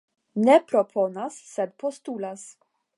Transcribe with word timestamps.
Ne 0.47 0.55
proponas 0.71 1.39
sed 1.53 1.79
postulas. 1.85 2.49